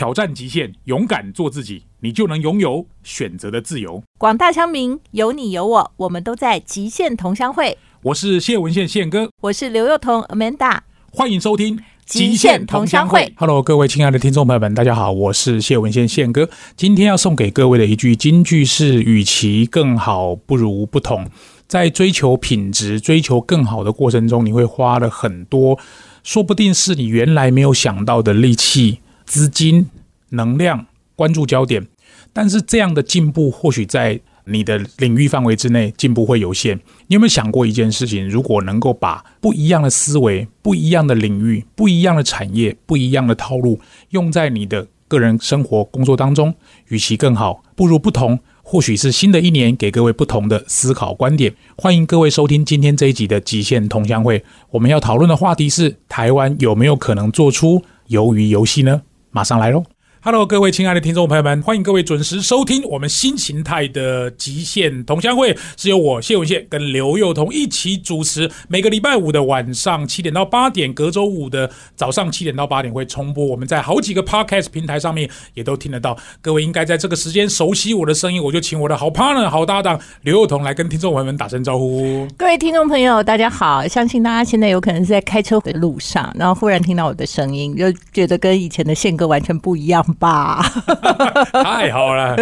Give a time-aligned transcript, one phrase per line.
[0.00, 4.02] 挑战极限，勇敢做自己，你就能拥有选择的自由。
[4.16, 7.76] 广大乡民，有你有我，我们都在极限同乡会。
[8.04, 10.78] 我是谢文宪宪哥，我是刘幼彤 Amanda，
[11.12, 11.76] 欢迎收听
[12.06, 13.20] 《极限同乡会》。
[13.36, 16.48] Hello，各位亲爱的听众朋友们，大家好，我是谢文宪宪哥。
[16.74, 21.26] 今天要送给各位的一句金句是：与其更好，不如不同。
[21.68, 25.78] 在追求品质、追求更好的过程中，你会花了很多，
[26.24, 29.00] 说不定是你原来没有想到的力气、
[29.30, 29.88] 资金、
[30.30, 31.86] 能量、关注焦点。
[32.32, 36.76] 但是这样的进步，或许在你的领域范围之内进步会有限。
[37.06, 38.28] 你有没有想过一件事情？
[38.28, 46.52] 如果能够把不一样的思维、不一样的领域、不一样的产业、不一样的套路用在你的个人生活、工作当中，
[46.88, 48.40] 与其更好，不如不同。
[48.64, 51.54] 或许是新的一年给各位不同的思考观点。
[51.76, 54.44] 欢迎各位收听今天这一集的极限同乡会。
[54.70, 59.02] 我们要讨论的话题是：台湾有没有可能做出鱿鱼游戏呢？
[59.30, 59.84] 马上来喽
[60.22, 68.50] ！Hello，各位亲爱的听众朋友们，欢迎各位准时收听我们新形态的极限同乡会，是由我谢文宪跟刘幼彤一起主持。
[68.68, 73.42] 每个礼拜五的晚上七点到八点，隔周五的早上七点到八点会重播。
[73.46, 76.14] 我们在好几个 Podcast 平台上面也都听得到。
[76.42, 82.28] 各位应该在这个时间熟悉我的声音，我就请我的好 partner、好搭档刘幼彤来跟听众朋友们打声招呼。
[82.36, 83.88] 各位听众朋友，大家好！
[83.88, 90.62] 相信大家现在有可能是在开车的路上，然后忽然听到我的声音，就觉得跟以前的宪哥完全不一样吧？
[91.52, 92.36] 太好了！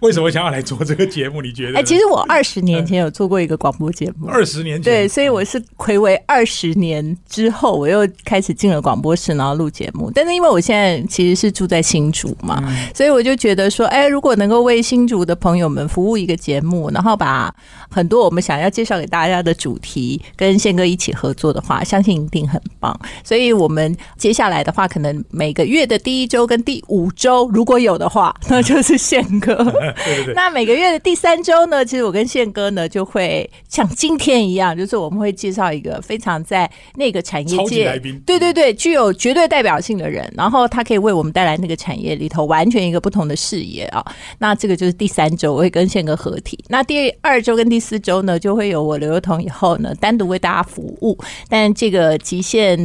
[0.00, 1.42] 为什么想要来做这个节目？
[1.42, 1.78] 你觉得？
[1.78, 10.10] 哎，其实我二十年前有做过一个广播节目，二十年前对，所以我是暌违二十年之后，我又开始进了广播室，然后录节目。
[10.14, 12.62] 但是因为我现在其实是住在新竹嘛，
[12.94, 17.54] 所以我就觉得说，哎，如果能够为新竹的朋友们服务一个节目，然后把
[17.90, 22.98] 很多我们想要介绍给大家的主题跟宪哥一起合作的话，相信一定很棒。
[23.24, 29.54] 所以我们接下来的话，可能每个月的第一周跟第五周，如果有的话， 那就是宪哥。
[30.04, 30.34] 对对对。
[30.34, 44.04] 那每个月的第三周呢，其实我跟宪哥呢就会像今天一样，就是我们会介绍一个非常在那个产业界来宾，对对对，具有绝对代表性的人，然后他可以为我们带来那个产业里头完全一个不同的视野啊。
[44.38, 46.58] 那这个就是第三周，我会跟宪哥合体。
[46.68, 51.16] 那第二周跟第四周呢，就会有我刘幼彤以后呢单独为大家服务。
[51.48, 52.76] 但这个极限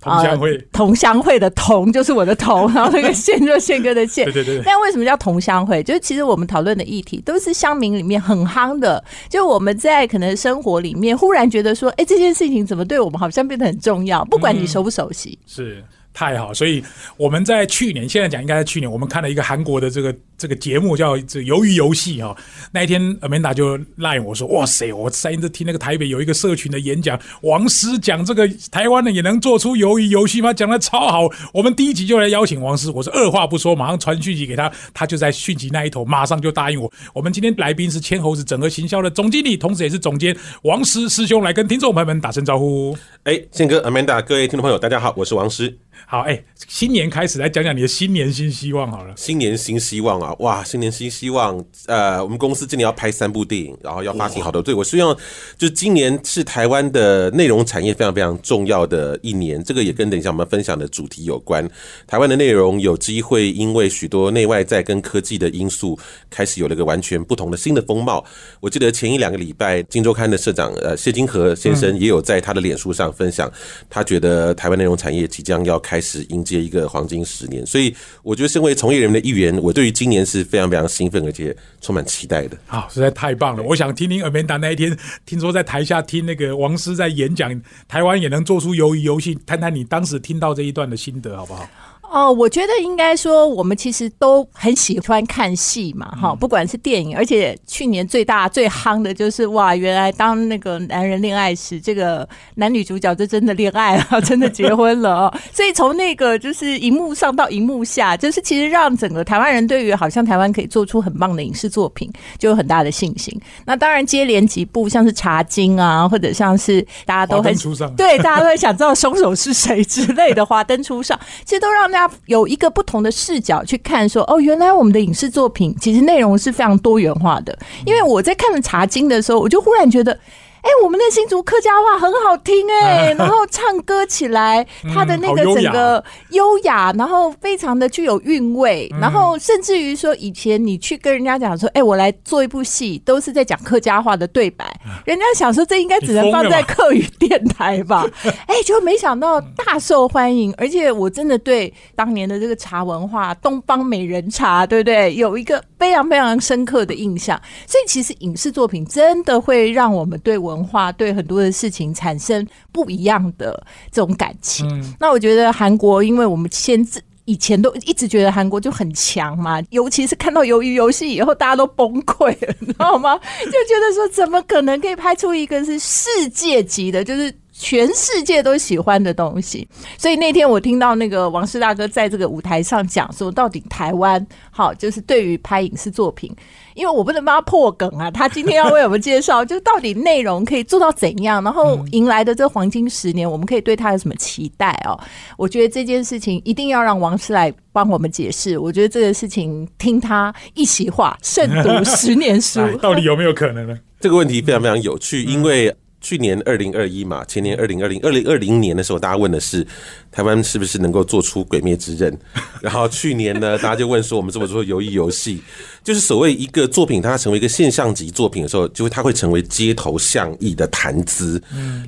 [0.00, 4.32] 同乡会同乡会的同就是我的同，然后那个宪就是宪哥的宪对。
[4.32, 4.62] 对对对。
[4.64, 5.82] 但为什么叫同乡会？
[5.82, 15.38] 就是其实我们讨论的议题都是乡民里面很夯的，就我们在可能生活里面忽然觉得说，哎，这件事情怎么对我们好像变得很重要，不管你熟不熟悉。
[15.46, 16.82] 是太好，所以
[17.16, 22.36] 我们在去年，现在讲应该在去年，我们看了一个韩国的这个这个节目叫《这鱿鱼游戏》哈。
[22.72, 30.52] 那一天，Amanda 就赖我说：“哇塞，我上一次听那个台北有一个社群的演讲，王师讲这个台湾的也能做出鱿鱼游戏吗？
[30.52, 31.28] 讲的超好。
[31.52, 36.92] 我们第一集就来邀请王师，我是二话不说，马上传讯息给他，他就在讯息那一头马上就答应我。
[37.12, 42.96] 我们今天来宾是千猴子整合行销的总经理，同时也是总监王师师兄，来跟听众朋友们打声招呼。
[43.22, 45.78] 哎，宪哥、Amanda，各位听众朋友，大家好，我是王师。
[46.06, 49.14] 好，哎、新年开始来讲讲你的新年新希望好了。
[49.16, 50.34] 新年新希望啊！
[50.40, 51.62] 哇，新年新希望。
[51.86, 54.62] 呃，我们公司今年要拍三部电影，然后要发行好多。
[54.62, 55.16] 对我希望，
[55.58, 59.62] 就今年是台湾的内容产业非常非常重要的一年。
[59.62, 61.68] 这个也跟等一下我们分享的主题有关。
[62.06, 65.98] 台湾的内容有机会因为许多内外在跟科技的因素，
[66.30, 68.24] 开始有了个完全不同的新的风貌。
[68.60, 73.50] 我记得前一两个礼拜，《金周刊》的社长呃谢金河先生也有在他的脸书上分享，
[73.88, 77.64] 他觉得台湾内容产业即将要开始迎接一个黄金十年。
[77.64, 82.58] 所以，我觉得身为从业人员的一员，我对于今年是非常非常兴奋，而且充满期待的。
[82.66, 83.62] 好，实在太棒了！
[83.62, 84.94] 我想听听 Amanda 那一天，
[85.24, 87.58] 听说在台下听那个王师在演讲，
[87.88, 91.66] 台湾也能做出鱿鱼游戏，谈谈你当时听到这一段的心得，好不好？
[92.14, 105.34] 哦，我觉得应该说，我们其实都很喜欢看戏嘛，哈、不管是电影，而且去年最大最夯的就是哇，原来当那个男人恋爱时，这个男女主角就真的恋爱了， 真的结婚了哦。
[105.52, 112.08] 所以从那个就是荧幕上到荧幕下，就是其实让整个台湾人对于好像台湾可以做出很棒的影视作品，
[112.38, 113.36] 就有很大的信心。
[113.64, 117.52] 那当然接连几部像是《茶经》啊，或者像是大家都很
[117.96, 127.56] 对，大家都会想知道凶手是谁之类的，华灯初上，其实都让大家有一个不同的视角去看说，哦，原来我们的影视作品其实内容是非常多元化的。
[127.84, 130.18] 因为我在看《茶经》的时候，我就忽然觉得。
[130.64, 144.64] 哎、我们的新竹客家话很好听哎、 然后唱歌起来，他的那个整个优雅，然后非常的具有韵味，然后甚至于说，以前你去跟人家讲说，哎、我来做一部戏，都是在讲客家话的对白，
[145.04, 148.06] 人家想说这应该只能放在客语电台吧？
[148.48, 155.14] 哎、就没想到大受欢迎，而且我真的对当年的这个茶文化，东方美人茶，对不对？
[155.14, 157.38] 有一个非常非常深刻的印象。
[157.66, 164.66] 所以其实影视作品真的会让我们对文化、对很多的事情产生不一样的这种感情。
[164.68, 173.14] 嗯那我觉得韩国，因为我们先自以前都一直觉得韩国就很强嘛，尤其是看到《鱿鱼游戏》以后，大家都崩溃了，你知道吗？
[173.44, 179.66] 就觉得说，怎么可能可以拍出一个是世界级的，就是全世界都喜欢的东西？
[179.96, 186.34] 所以那天我听到那个王师大哥在这个舞台上讲说，到底台湾好，就是对于拍影视作品，
[186.74, 194.98] 因为我不能帮他破梗啊，他今天要为我们介绍， 就到底内容可以做到怎样，然后迎来的这黄金十年，我们可以对他有什么期待哦？
[195.38, 198.58] 我觉得这件事情一定要让王师来帮我们解释。
[198.58, 202.60] 我觉得这个事情听他一席话，胜读十年书。
[202.66, 203.78] 哎到底有没有可能呢？
[204.00, 205.74] 这个问题非常非常有趣，因为
[206.04, 209.66] 去年二零二一嘛，前年二零二零二零二零年的时候，大家问的是
[210.12, 212.12] 台湾是不是能够做出《鬼灭之刃》，
[212.60, 215.42] 然后去年呢，大家就问说我们怎么做游艺游戏，
[215.84, 221.40] 就是所谓一个作品它成为一个现象级作品的时候，就会它会成为街头巷议的谈资。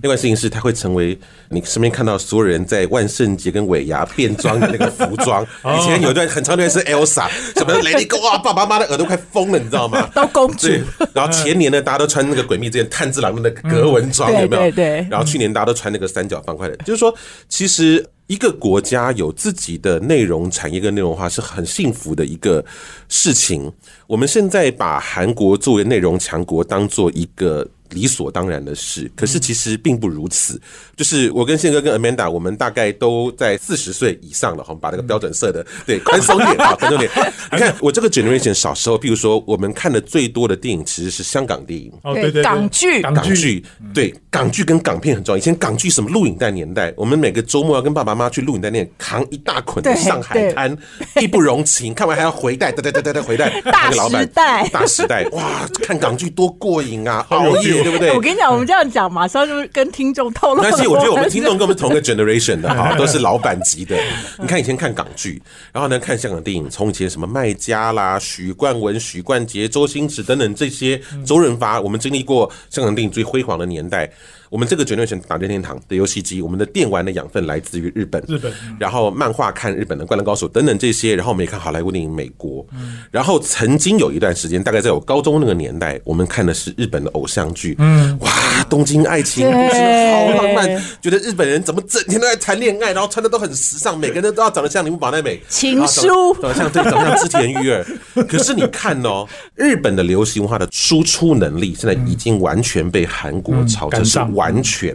[0.02, 5.42] 另外事情是它会成为你身边看到所有人在万圣节跟尾牙变装的那个服装。
[5.78, 7.26] 以前有一段很长一段是 Elsa，
[7.56, 10.08] 什么 Lady Go 哇，爸爸妈妈的耳朵快疯了，你知道吗？
[10.14, 10.82] 都公主对，
[11.14, 14.62] 然后前年呢，大家都穿那个鬼灭之刃炭治郎的那个格纹装，嗯有没有？
[14.62, 17.14] 对对对然后去年大家都穿那个三角方块的，就是说，
[17.48, 22.64] 其实一个国家有自己的内容产业跟内容化是很幸福的一个
[23.08, 23.72] 事情。
[24.06, 27.68] 我们现在把韩国作为内容强国当做一个。
[27.90, 30.60] 理所当然的事，可是其实并不如此。
[30.96, 37.10] 就是我跟宪哥跟 Amanda，我们大概都在四十岁以上了，哈，我们把这个标准设的对宽松点啊，宽松点。
[37.52, 45.36] 你看我这个 generation 小时候，譬如说我们看的最多的电影其实是香港电影，哦，对对对，港剧港港剧，对港剧跟港片很重要。
[45.36, 50.76] 以前港剧什么录影带年代，我们每个周末要跟爸爸妈妈去录影带店扛一大捆的《上海滩》，
[51.22, 51.92] 义不容情。
[51.94, 53.60] 看完还要回带，对对对对对，回带。
[53.62, 57.24] 大那个老板时代大时代，哇，看港剧多过瘾啊！
[57.30, 58.12] 熬夜对不对？
[58.12, 60.68] 我跟你讲，我们这样讲，马上就跟听众透露了。
[60.70, 63.96] 但是我觉得我们听众跟我们同个 generation 的哈，都是老板级的。
[64.38, 65.40] 你看以前看港剧，
[65.72, 74.10] 然后呢看香港电影，从以前什么麦家啦、许冠文、许冠杰、周星驰等等这些，周润发，我们经历过香港电影最辉煌的年代。
[74.50, 78.52] 我们这个 generation 打任天堂的游戏机，我们的电玩的养分来自于日本，日本。
[78.52, 82.64] 嗯然后漫画看日本的《灌篮高手》等等这些，然后我们也看好莱坞电影美国，
[83.10, 88.30] 然后曾经有一段时间，大概在我高中那个年代，我们看的是日本的偶像剧，嗯，哇，
[88.68, 89.80] 东京爱情故事
[90.12, 96.34] 好浪漫，觉得日本人怎么整天都在谈恋爱，然后穿的都很时尚，每个人都要长得像铃木保奈美，情书。
[96.34, 97.84] 长得像对，长得像织田裕二。
[98.26, 104.94] 可是你看哦，日本的流行文化的输出能力，现在已经完全被韩国超车，是赶上完全。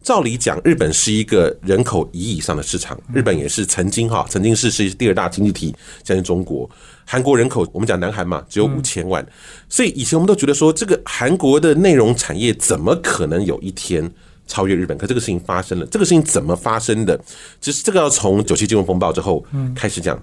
[0.00, 6.70] 照理讲，日本是一个人口一亿以上的市场，日本也是曾经哈，曾经是是第二大经济体，现在中国。
[7.04, 9.26] 韩国人口我们讲南韩嘛，只有五千万，
[9.68, 14.10] 所以以前我们都觉得说，这个韩国的内容产业怎么可能有一天
[14.46, 14.96] 超越日本？
[14.96, 17.20] 可这个事情发生了，这个事情怎么发生的？
[17.60, 19.44] 其实这个要从九七金融风暴之后
[19.74, 20.18] 开始讲。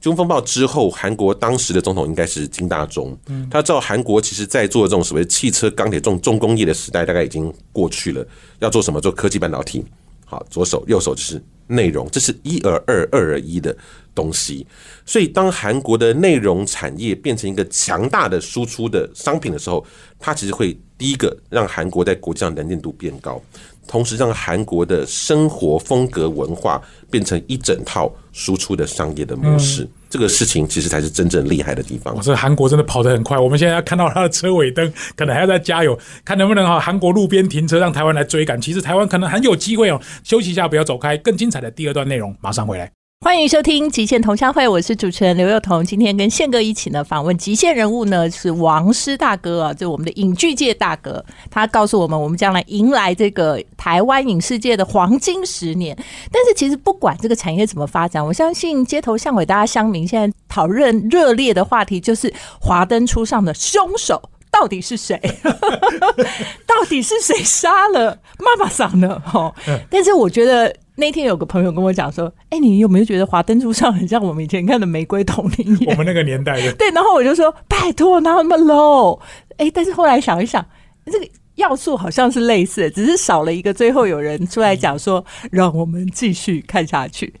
[0.00, 3.16] 军风暴之后，韩国当时的总统应该是金大中。
[3.50, 8.26] 他知道韩国其实在做这种所谓汽车、钢铁这种重工业的时代，大概已经过去了。
[8.60, 9.00] 要做什么？
[9.00, 9.84] 做科技半导体。
[10.24, 13.76] 好，左手右手就是内容，这是一而二、二而一的
[14.14, 14.64] 东西。
[15.04, 19.84] 所以，当韩国的内容产业变成一个强大的输出的商品的时候，
[20.20, 23.42] 它其实会第一个让韩国在国际上能见度变高，
[23.88, 29.88] 同时让韩国的生活风格文化变成一整套输出的商业的模式。
[30.10, 33.38] 这个事情其实才是真正厉害的地方我说韩国真的跑得很快。
[33.38, 38.60] 我们现在要看到它的车尾灯，可能还要再加油，看能不能哈韩国路边停车让台湾来追赶。
[38.60, 40.00] 其实台湾可能很有机会哦。
[40.24, 42.90] 休息一下，不要走开，更精彩的第二段内容马上回来。
[43.22, 45.84] 欢迎收听《极限同乡会》，我是主持人刘幼彤。
[45.84, 51.22] 今天跟宪哥一起呢访问极限人物呢是王师大哥啊，就我们的影剧界大哥。
[51.50, 55.94] 他告诉我们，我们将来迎来这个台湾影视界的黄金十年。
[56.32, 64.30] 但是其实不管这个产业怎么发展，我相信街头巷尾大家乡民现在讨论热烈的话题就是华灯初上的凶手。
[64.50, 65.16] 到底是谁？
[66.66, 69.22] 到底是谁杀了妈妈桑呢？
[69.32, 69.54] 哦，
[69.88, 79.18] 但是我觉得那天有个朋友跟我讲说：“哎、你有没有觉得《华灯初上》很像我们以前看的《玫瑰童林》我们那个年代的，对，然后我就说：“拜托，哪有那么 low？”
[79.56, 80.64] 哎、但是后来想一想，
[81.06, 87.32] 这个要素好像是类似的，只是少了一个最后有人出来讲说，让我们继续看下去。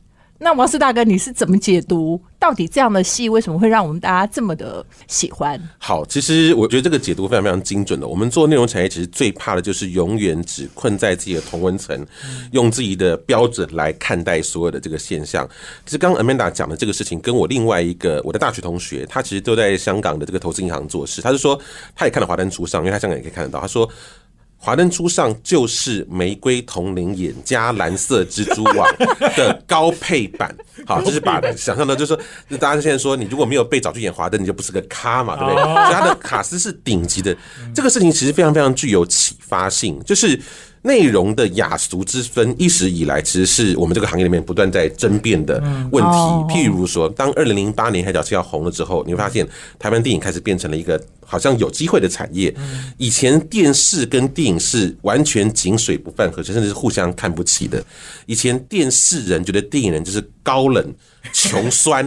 [0.42, 2.18] 那王思大哥，你是怎么解读？
[2.38, 5.60] 到底这样的戏为什么会让我们大家这么的喜欢？
[5.76, 8.08] 好，其实我觉得这个解读非常非常精准的。
[8.08, 12.06] 我们做内容产业，其实最怕的就是永远只困在自己的同温层，
[12.52, 15.46] 用自己的标准来看待所有的这个现象。
[15.84, 21.20] 其实刚刚 Amanda 讲的这个事情，跟我另外一个我的大学同学，他其实都在香港的这个投资银行做事。
[21.20, 21.60] 他是说，
[21.94, 23.60] 他也看了《华灯初上》，因为他香港也可以看得到。
[23.60, 23.86] 他说。
[24.62, 28.86] 华灯初上就是玫瑰铜铃眼加蓝色蜘蛛网
[29.34, 30.54] 的高配版，
[30.86, 35.64] 好，就是把想象的，就是说，大家现在说，你如果没有被找去演华灯，你就不是个咖嘛，对不对？
[35.64, 37.34] 所以他的卡斯是顶级的，
[37.74, 40.38] 这个事情其实非常非常具有启发性，就是。
[40.82, 45.62] 内容的雅俗之分，一直以来其实是我们这个行业里面不断在争辩的
[45.92, 46.10] 问题。
[46.48, 49.46] 譬如说，当二零零八年《海角七号》红了之后，你会发现
[49.78, 50.98] 台湾电影开始变成了一个
[51.30, 52.52] 好像有机会的产业。
[52.98, 57.82] 以前电视跟电影是完全井水不犯河水，甚至是互相看不起的。
[58.26, 60.94] 以前电视人觉得电影人就是高冷。
[61.34, 62.02] 穷酸，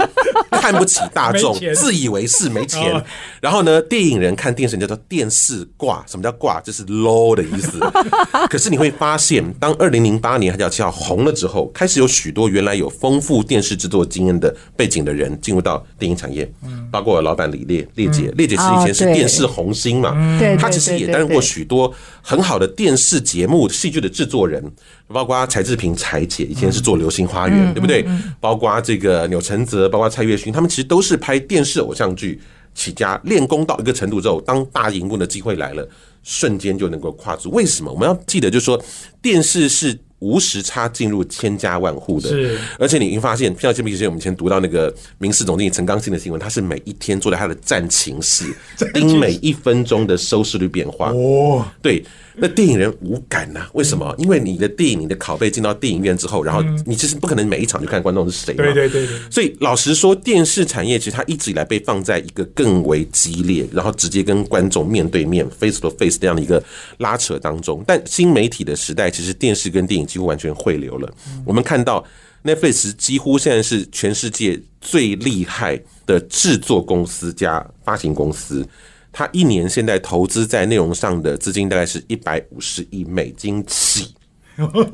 [0.50, 3.00] 看不起大众，自以为是，没钱。
[3.40, 6.60] 然后呢，电影人看电视人叫做电视挂，什么叫挂？
[6.62, 7.80] 就是 low 的意思。
[8.50, 16.52] 可是你会发现，当二零零八年《海角七号》红了之后，开始有许多原来有丰富电视制作经验的背景的人进入到电影产业，
[16.92, 18.34] 包括老板李烈、烈姐。
[18.36, 20.12] 烈姐其实以前是电视红星嘛，
[20.60, 24.64] 他其实也担任过许多很好的电视节目、戏剧的制作人。
[25.08, 28.04] 包括柴智屏、柴姐以前是做《流星花园》，对不对？
[28.40, 32.42] 包括这个钮承泽，包括蔡岳勋，他们其实都是拍电视偶像剧
[32.74, 35.88] 起家，练功到一个程度之后，当大荧幕的机会来了，
[36.24, 37.52] 瞬间就能够跨足。
[37.52, 37.92] 为什么？
[37.92, 38.82] 我们要记得，就是说
[39.22, 42.58] 电视是无时差进入千家万户的，是。
[42.80, 48.46] 而且你会发现，像这笔之前我们以前读到那个民事总经理陈刚性的新闻，他是每一天坐在他的 战情室，
[48.94, 51.12] 盯每一分钟的收视率变化。
[51.12, 52.02] 哦，对。
[52.36, 53.68] 那电影人无感呐？
[53.74, 54.12] 为什么？
[54.18, 58.64] 因为你的电影，你的拷贝进到电影院之后，然后你其实不可能每一场就看观众是谁嘛。
[58.64, 59.08] 对对对。
[59.30, 66.64] 所以老实说，电视产业其实它一直以来被放在一个更为激烈，然后直接跟观众面对面 face to face 这样的一个
[66.98, 67.84] 拉扯当中。
[67.86, 71.12] 但新媒体的时代，其实电视跟电影几乎完全汇流了。
[71.44, 72.06] 我们看到
[72.44, 78.64] Netflix 几乎现在是全世界最厉害的制作公司加发行公司。
[79.12, 84.14] 它一年现在投资在内容上的资金大概是一百五十亿美金起，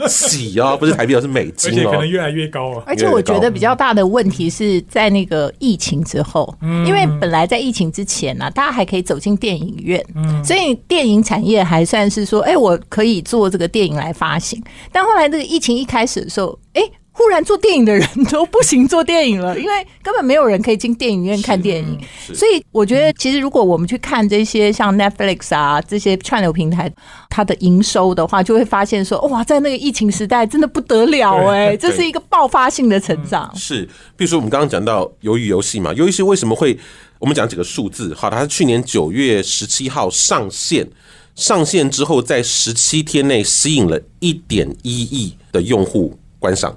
[0.07, 2.83] 起哦，不是台币，而是美金哦，而且可能越来越高啊。
[2.85, 6.53] 而且我觉得比较大的问题是在那个疫情之后，
[6.85, 10.03] 因为本来在疫情之前呢，大家还可以走进电影院，
[10.43, 14.61] 所以电影产业还算是说，哎，我可以做这个电影来发行。
[14.91, 16.81] 但后来这个疫情一开始的时候，哎。
[17.19, 21.99] 忽然做电影的人都不行做电影了，因为根本没有人可以进电影院看电影。
[22.33, 26.89] 所以我觉得，其实如果我们去看这些像 Netflix 啊这些串流平台，
[27.29, 33.53] 它的营收的话，就会发现说，哇，在那个疫情时代真的不得了哎，这是一个爆发性的成长。
[33.53, 33.83] 是，
[34.15, 36.79] 比如说我们刚刚讲到鱿鱼游戏嘛，鱿鱼游戏为什么会？
[37.19, 40.87] 我们讲几个数字，好，它是去年九月十七号上线，
[41.35, 46.73] 上线之后在十七天内吸引了一点一亿的用户观赏。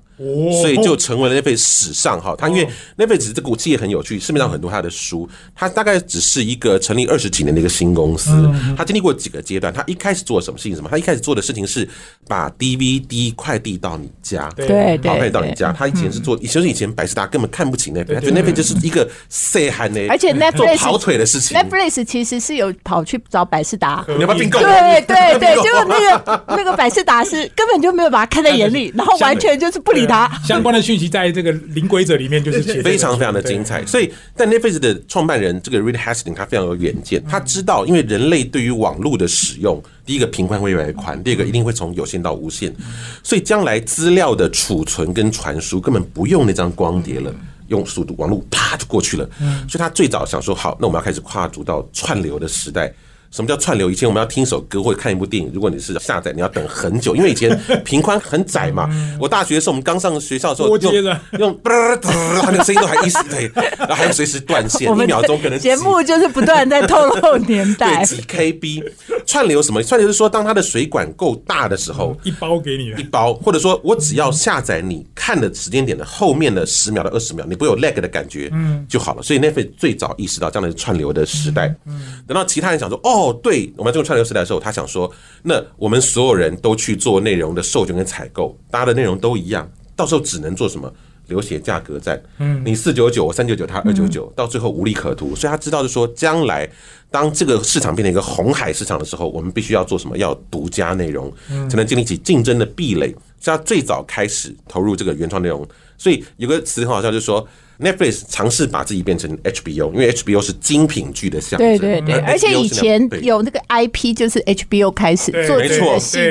[0.60, 8.30] 所以就成为了 Netflix 史上哈，他因为 Netflix 这股企业很有趣，市面上很多他的书，他大概只是一个成立二十几年的一个新公司，
[8.76, 9.72] 他经历过几个阶段。
[9.72, 10.76] 他一开始做什么事情？
[10.76, 10.88] 什么？
[10.90, 11.88] 他一开始做的事情是
[12.28, 14.66] 把 DVD 快递到你家，对
[14.98, 15.72] 对，快递到你家。
[15.72, 21.56] 他以前是做，其实以前百事达根本看不起 Netflix，Netflix 就是一个 say 喊的，而且 Netflix 跑腿的事情。
[21.56, 24.58] Netflix 其实是有跑去找百事达，你要不要并购？
[24.60, 30.30] 对对对，结果 那个那个百事达是根本就没有把他看在眼里， 然后完全就是不理他。
[30.44, 30.82] 相关的。
[30.82, 42.74] 讯息在这个零规则里面就是非常非常的精彩，所以但 Netflix 的创办人这个 Reed Hastings 他非常有远见，他知道因为人类对于网络的使用，第一个频宽会越来越宽，第二个一定会从有线到无线，
[43.22, 47.32] 所以将来资料的储存跟传输根本不用那张光碟了，
[47.68, 49.24] 用速度网络啪就过去了，
[49.68, 52.92] 所以他最早想说好，那我们要开始跨足到串流的时代。
[53.32, 53.90] 什么叫串流？
[53.90, 58.88] 以前我们要听一首歌或者看一部电影，如果你是下载，你要等很久，因为以前频宽很窄嘛。
[59.18, 65.58] 我大学的时候，我们刚上学校的时候，用用，它那个声音都还一时对，然后还要随时断线，一秒钟可能。
[65.58, 68.04] 节目就是不断在透露年代。
[68.04, 68.84] 对，几 KB
[69.26, 69.82] 串流什么？
[69.82, 79.22] 串流是说，当它的水管够大的时候，一包给你一包，或者说我只要下载你看的时间点的后面的十秒到二十秒，你不有 lag 的感觉，嗯，就好了。
[79.22, 81.74] 所以 Netflix 最早意识到这样的串流的时代。
[81.86, 83.21] 嗯，等到其他人想说，哦。
[83.22, 85.10] 哦，对，我们进入串流时代的时候，他想说，
[85.42, 90.92] 那我们所有人都去做内容的授权跟采购，大家的内容都一样，到时候只能做什么
[91.28, 92.20] 流血价格战。
[92.38, 95.36] 嗯，你四九九，我三九九，他二九九，到最后无利可图。
[95.36, 96.68] 所以他知道，就说将来
[97.10, 100.18] 当这个市场变成一个红海市场的时候，我们必须要做什么？
[100.18, 101.32] 要独家内容，
[101.70, 103.14] 才能建立起竞争的壁垒。
[103.38, 105.66] 所以他最早开始投入这个原创内容。
[105.98, 107.46] 所以有个词很好笑，就是说
[107.80, 111.78] Netflix 尝试把自己变成 HBO，因为 HBO 是精品剧的象征。
[111.78, 115.60] 对对对，而且以前有那个 IP 就是 HBO 开始做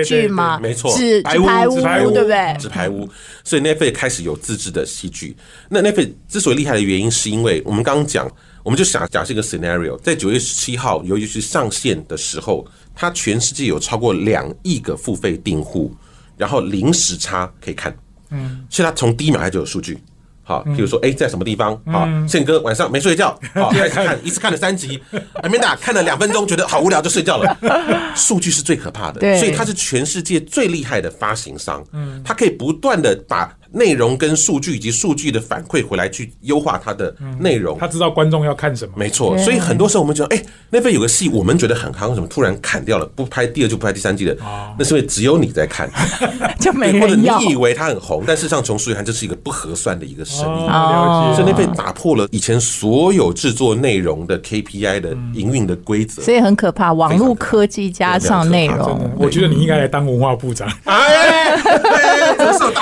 [0.03, 0.95] 剧嘛，没错。
[0.95, 2.57] 纸牌屋，纸牌屋对不对？
[2.57, 3.09] 纸牌屋，
[3.43, 5.35] 所以 Netflix 开始有自制的戏剧。
[5.67, 8.31] 那 Netflix 之所以厉害的原因，是因为我们刚刚讲，
[8.63, 15.93] 我们就想假设一个 scenario，在九月十七号，由于是上线的时候，它全世界有超过两亿个付费订户，
[16.37, 17.93] 然后零时差可以看，
[18.29, 19.97] 嗯，所以它从第一秒开始就有数据。
[20.43, 21.79] 好，譬如说，哎、在什么地方？
[21.85, 24.99] 好，宪哥晚上没睡觉， 好，开始看，一次看了三集
[25.43, 27.57] ，Amanda 看了两分钟，觉得好无聊就睡觉了。
[28.15, 37.77] 数据是最可怕的，所以它是全世界最厉害的发行商，嗯，它可以不断的把内容跟数据以及数据的反馈回来去优化它的内容。
[37.79, 38.93] 他知道观众要看什么。
[38.95, 44.35] 没错，所以很多时候我们觉得，哎、那边有个戏，我们觉得很夯，为什么突然砍掉了，不拍第二就不拍第三季了？
[44.77, 45.89] 那是因为只有你在看，
[46.59, 47.21] 就没对或者人。
[47.21, 50.67] 你以为它很红，但事实上从数据看，这是一个不合算的一个生意。
[51.35, 56.21] 所以那被打破了以前所有制作内容的 KPI 的营运的规则。
[56.21, 60.67] 所以很可怕，网络科技加上内容，我觉得你应该来当文化部长。
[60.83, 61.55] 哎，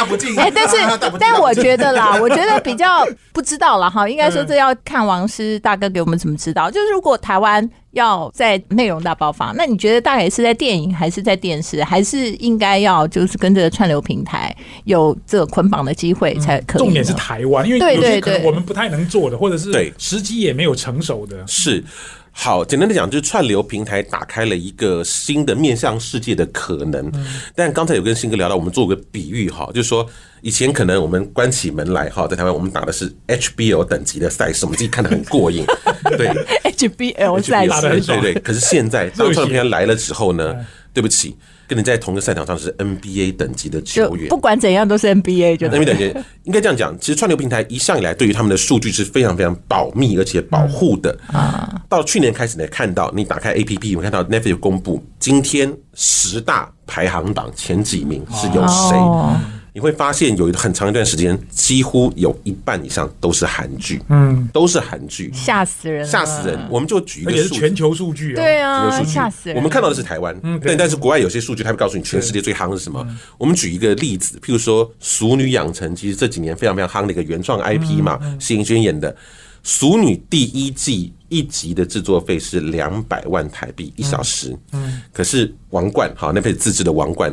[0.07, 0.35] 不敬。
[0.37, 0.75] 哎，但是
[1.19, 6.69] 但我觉得啦， 我觉得比较不知道了哈，应该说这要看王师大哥给我们怎么指导。
[6.69, 16.85] 就是如果台湾要在内容大爆发，那你觉得大概是在电影，还是在电视，还是应该要就是跟这个串流平台有这个捆绑的机会才可以呢？
[16.85, 21.37] 重点是台湾，因为对有些对对可能我们不太能做的，或者是对时机也没有成熟的。
[21.47, 21.83] 是。
[22.31, 27.11] 好，简单的讲，就是串流平台打开了一个新的面向世界的可能。
[27.55, 30.07] 但刚才有跟新哥聊到，我们做个比喻哈，就是说
[30.41, 35.65] 以前可能我们关起门来哈，在台湾我们打的是 HBO 等级的赛事，我们自己看得很过瘾。
[36.17, 36.27] 对
[36.63, 38.33] HBL 赛事对对。
[38.35, 40.55] 可是现在 当串流平台来了之后呢，
[40.93, 41.35] 对不起，
[41.69, 44.37] 跟你在同一个赛场上是 NBA 等级的球员不。
[44.37, 51.79] 管怎样都是 NBA 就对 NBA 等级应该这样讲，其实串流平台一向以来对于他们的数据是非常非常保密而且保护的 啊。
[51.87, 58.97] 到去年开始呢，看到你打开 APP，我看到 Netflix 有公布今天十大排行榜前几名是有谁。
[58.97, 59.39] 哦
[59.79, 66.59] 你会发现有很长一段时间，几乎有一半以上都是韩剧，嗯，都是韩剧，吓死人了，吓死人。
[66.69, 68.35] 我们就举一而个全球数据哦。
[68.35, 69.55] 对有啊，吓死人！
[69.55, 73.07] 我们看到的是台湾，嗯但但是国外有些数据，它会告诉你全世界最夯是什么。
[73.37, 79.09] 我们举一个例子，譬如说《熟女养成》，其实这几年非常非常夯的一个原创 IP 嘛，谢盈萱演的
[79.63, 87.31] 《熟女》第一季一集的制作费是两百万台币一小时，嗯，可是《王冠》好那辈自制的《王冠》。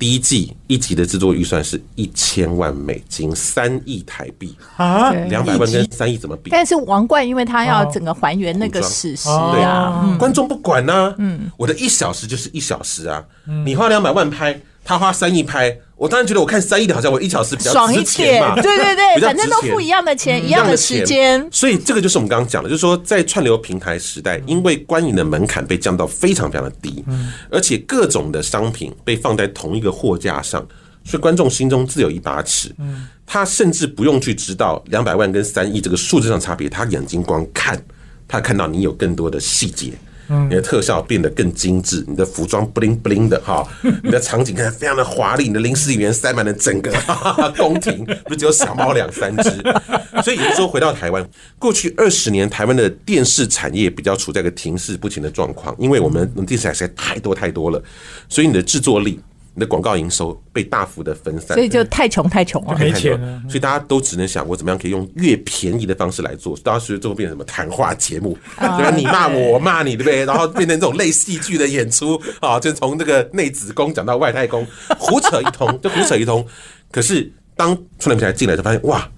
[0.00, 6.48] 第一季一集的制作预算是一千万美金，三亿台币，啊，两百万跟三亿怎么比？
[6.50, 7.90] 但是王冠，因为他要哦。
[7.92, 10.16] 整个还原那个史实对啊，嗯。
[10.16, 13.22] 观众不管呐、嗯，我的一小时就是一小时啊，
[13.66, 14.58] 你花两百万拍，
[14.90, 20.46] 他花三亿拍，我当然觉得我看三亿的好像我一小时比较爽一点 嘛，，对对对，反正都付一样的钱，嗯。
[20.48, 27.04] 一样的时间，所以这个就是我们刚刚讲的，就是说在串流平台时代，因为观影的门槛被降到非常非常的低，
[27.52, 30.66] 而且各种的商品被放在同一个货架上，
[31.04, 32.74] 所以观众心中自有一把尺。
[33.24, 37.80] 他甚至不用去知道两百万跟三亿这个数字上差别，他眼睛光看，
[38.26, 39.92] 他看到你有更多的细节。
[40.48, 43.66] 你的特效变得更精致，你的服装 bling bling 的哈，
[44.02, 49.50] 你的场景看起来非常的华丽，你的临时演员塞满了整个哈哈哈宫廷，不是只有小猫两三只。
[50.22, 51.26] 所以也就是说，回到台湾，
[51.58, 57.82] 过去二十年台湾的电视产业比较处在一个停滞不前的状况，因为我们电视台实在太多太多了，
[58.28, 59.18] 所以你的制作力、
[59.54, 61.60] 你的广告营收被大幅的分散所。
[61.62, 62.76] 以就太穷太穷了。
[62.78, 68.96] 没钱了所以大家都只能想我怎么样可以用越便宜的方式来做，大家所以最后变成什么谈话节目，啊对吧？
[68.96, 70.24] 你骂我，我骂你，对不对？
[70.26, 74.66] 然后变成这种类戏剧的演出啊，就从那个内子宫讲到外太空，
[74.98, 76.46] 胡扯一通，就胡扯一通。
[76.90, 79.08] 可是当串流平台进来，就发现哇，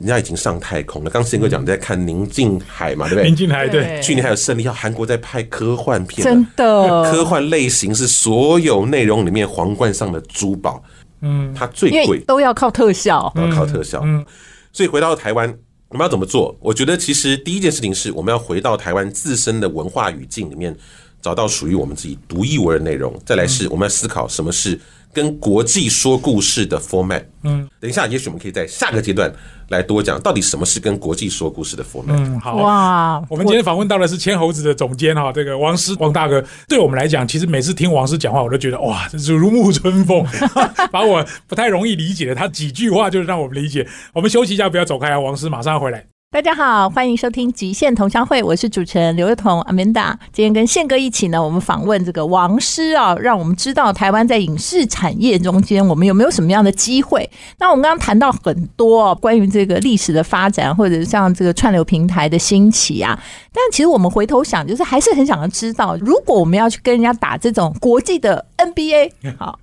[0.00, 1.10] 人家已经上太空了。
[1.10, 3.26] 刚宪哥讲在看宁静海嘛，对不对？
[3.26, 10.82] 宁静海对，去年还有胜利号，韩国在拍科幻片啊，真的科幻类型是所有内容里面皇冠上的珠宝，
[11.20, 14.00] 嗯，它最贵，都要靠特效，都要靠特效。
[14.02, 14.24] 嗯
[14.72, 15.52] 所以回到台湾，
[15.88, 16.56] 我们要怎么做？
[16.60, 20.72] 我觉得其实第一件事情是我们要回到台湾自身的文化语境里面，
[21.20, 23.12] 找到属于我们自己独一无二的内容。
[23.26, 24.78] 再来是我们要思考什么是
[25.12, 27.24] 跟国际说故事的 format。
[27.42, 29.32] 嗯，等一下，也许我们可以在下个阶段
[29.68, 32.16] 来多讲，到底什么是跟国际说故事的 format。
[32.16, 32.56] 嗯，好。
[32.56, 36.44] 哇，我们今天访问到的是千猴子的总监哈，这个王师王大哥。
[36.68, 40.24] 对我们来讲，其实每次听王师讲话，我都觉得哇，真是如沐春风，
[40.92, 43.86] 把我不太容易理解的他几句话，就让我们理解。
[44.12, 46.04] 我们休息一下，不要走开啊，王师马上要回来。
[46.32, 50.14] 大家好，欢迎收听《极限同乡会》，我是主持人刘幼彤 Amanda。
[50.32, 57.28] 今天跟宪哥一起呢，我们访问这个王师啊，让我们知道台湾在影视产业中间，我们有没有什么样的机会？
[57.58, 63.20] 那我们刚刚谈到很多关于这个历史的发展，或者像这个串流平台的兴起啊。
[63.52, 69.58] 但其实我们回头想，就是还是很想要知道，如果我们要去跟人家打这种国际的 NBA，好。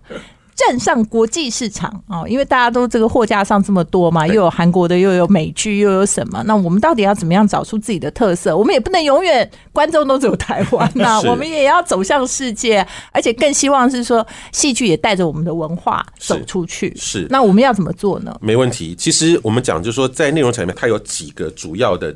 [0.58, 6.42] 站上国际市场啊，因为大家都这个货架上这么多嘛，又有韩国的，又有美剧，又有什么？
[6.48, 8.58] 那我们到底要怎么样找出自己的特色？
[8.58, 16.92] 我们也不能永远观众都只有台湾 呐，我们也要走向世界，而且更希望是说戏剧也带着我们的文化走出去。
[16.98, 18.36] 是，那我们要怎么做呢？
[18.42, 18.96] 没问题。
[18.96, 22.16] 其实我们讲，就是说在内容产业，它有几个主要的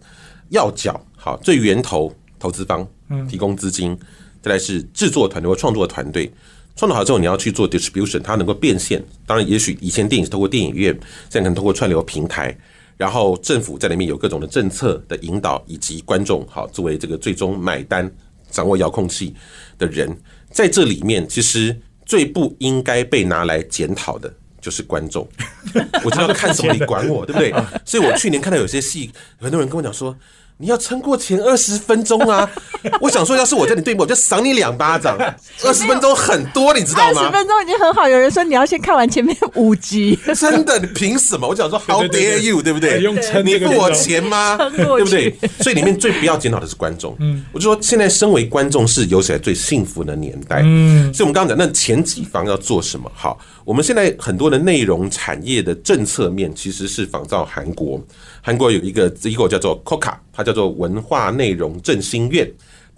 [0.49, 0.99] 要角。
[1.15, 2.87] 好，最源头投资方
[3.29, 3.95] 提供资金，
[4.41, 6.33] 再来是制作团队或创作团队。
[6.75, 9.03] 创作好之后，你要去做 distribution，它能够变现。
[9.25, 10.93] 当然，也许以前电影是透过电影院，
[11.29, 12.55] 现在可能通过串流平台。
[12.97, 18.09] 然后政府在里面有各种的政策的引导，以及观众好作为这个最终买单、
[18.49, 19.35] 掌握遥控器
[19.77, 20.15] 的人，
[20.51, 25.27] 在这里面其实最不应该被拿来检讨的就是观众。
[26.05, 27.51] 我就要看什么，你管我，对不对？
[27.83, 30.15] 所以我去年看到有些戏，很多人跟我讲说。
[30.61, 32.47] 你要撑过前二十分钟啊！
[33.01, 35.17] 我想说，要是我在你对面，我就赏你两巴掌。
[35.65, 37.21] 二十分钟很多，你知道吗？
[37.21, 38.07] 二十分钟已经很好。
[38.07, 40.77] 有人说你要先看完前面五集，真的？
[40.77, 41.47] 你凭什么？
[41.47, 42.61] 我想说，How dare you？
[42.61, 42.99] 对不对？
[43.43, 44.55] 你付我钱吗？
[44.75, 45.35] 对不对？
[45.61, 47.15] 所以里面最不要检讨的是观众。
[47.19, 50.61] 嗯，我就说，现在身为观众是有史以来最幸福的年代。
[50.63, 53.11] 嗯，所以我们刚刚讲，那前几方要做什么？
[53.15, 58.01] 好，我们现在很多的内容产业的政策面其实是仿照韩国。
[58.41, 62.51] 韩国有一个机构叫做 Coca，它叫做文化内容振兴院，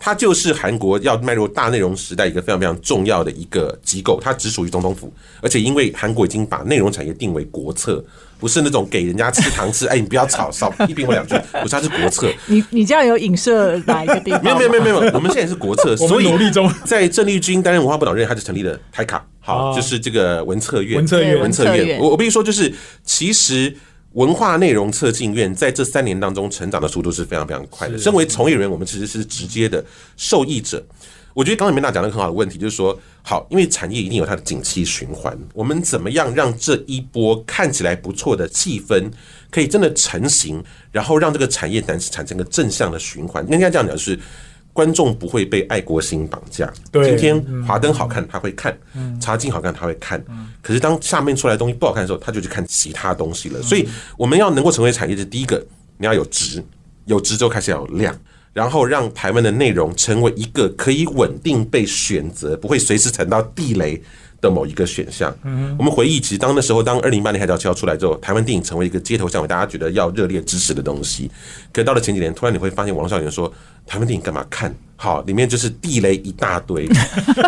[0.05, 8.03] 它就是韩国要迈入大内容时代一个非常非常重要的一个机构，它只属于总统府，而且因为韩国已经把内容产业定为国策，
[8.37, 12.29] 不是那种给人家吃糖吃，哎，你不要吵， 少批评我两句，不是，它是国策。
[12.47, 14.43] 你你这样有影射哪一个地方？
[14.43, 21.97] 没有没有没有没有，我们现在是国策，所以努力中，在郑丽君担任文化部长任，他就成立了台卡，好，就是这个文策院，文策院，文策院。
[21.97, 22.73] 我我必须说，就是
[23.05, 23.73] 其实。
[24.13, 27.97] 文化内容策进院在这三年当中成长的速度是非常非常快的。
[27.97, 29.83] 身为从业人员，我们其实是直接的
[30.17, 30.83] 受益者。
[31.33, 39.09] 我觉得刚才梅娜讲的很好的问题，就是说，好，因为产业一定有它的景气循环，我们怎么样让这一波看起来不错的气氛
[39.49, 43.43] 可以真的成型，然后让这个产业产产生个正向的循环？
[43.51, 44.17] 应该这样讲是。
[44.73, 46.71] 观众不会被爱国心绑架。
[46.91, 48.73] 今天华灯好看，他会看；
[49.21, 50.21] 茶经好看，他会看。
[50.61, 53.61] 可是当下面出来的东西不好看的时候，他就去看其他东西了。
[53.61, 55.63] 所以我们要能够成为产业，的第一个，
[55.97, 56.63] 你要有值，
[57.05, 58.13] 有值之后开始要有量，
[58.51, 64.01] 然后让台湾的内容成为一个可以稳定被选择，不会随时踩到地雷。
[64.43, 65.33] 的某一个选项，
[65.79, 71.31] 我们回忆，其实当那时候，当二零八年海角七号出来之后，台湾电影成为一个街头巷尾，大家觉得要热烈支持的东西。
[71.71, 73.49] 可到了前几年，突然你会发现，网络上有人说，
[73.85, 75.21] 台湾电影干嘛看好？
[75.23, 76.87] 里面就是地雷一大堆，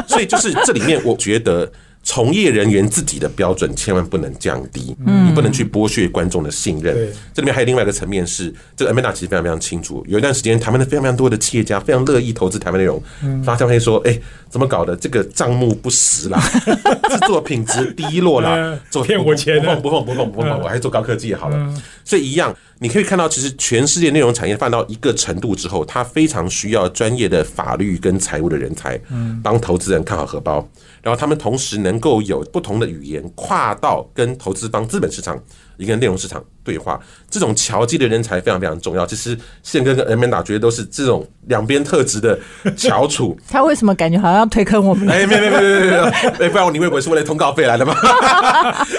[0.07, 1.71] 所以就是这里面，我觉得。
[2.07, 6.95] 从业人员自己的标准千万不能降低，你不能去剥削观众的信任。
[7.33, 10.05] 这里面还有另外一个层面是，这个 Amanda 其实非常非常清楚。
[10.07, 13.01] 有一段时间，台湾的非常非常多的企业家非常乐意投资台湾内容，
[13.43, 14.17] 发消息说：“哎，
[14.49, 14.95] 怎么搞的？
[14.95, 16.39] 这个账目不实啦，
[17.09, 21.73] 制作品质低落啦，做骗我钱，不放不放不放不放，我还做高科技好了。”
[22.05, 29.01] 所以一样，你可以看到，其实全世界内容产业放到一个程度之后，它非常需要专业的法律跟财务的人才，
[29.41, 30.69] 帮投资人看好荷包。
[31.05, 35.39] 然后他们同时能够有不同的语言跨到跟投资方资本市场
[35.77, 39.05] 一个内容市场对话，这种桥接的人才非常非常重要。
[39.05, 42.39] 其实宪哥跟 Amanda 觉得都是这种两边特质的
[42.75, 43.37] 翘楚。
[43.47, 45.07] 他为什么感觉好像要推坑我们？
[45.07, 47.93] 哎，没没没没没没，哎，不然你以为我是为了通告费来的吗？